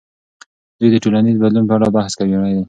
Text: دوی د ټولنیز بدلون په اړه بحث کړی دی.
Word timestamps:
دوی 0.77 0.89
د 0.91 0.95
ټولنیز 1.03 1.37
بدلون 1.43 1.65
په 1.67 1.73
اړه 1.77 1.87
بحث 1.95 2.13
کړی 2.19 2.35
دی. 2.43 2.57